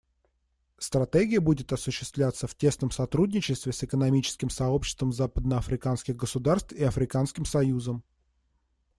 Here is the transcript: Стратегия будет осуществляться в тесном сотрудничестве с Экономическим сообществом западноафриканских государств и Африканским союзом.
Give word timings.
Стратегия 0.79 1.39
будет 1.39 1.71
осуществляться 1.73 2.47
в 2.47 2.55
тесном 2.55 2.89
сотрудничестве 2.89 3.71
с 3.71 3.83
Экономическим 3.83 4.49
сообществом 4.49 5.13
западноафриканских 5.13 6.15
государств 6.15 6.71
и 6.73 6.83
Африканским 6.83 7.45
союзом. 7.45 8.03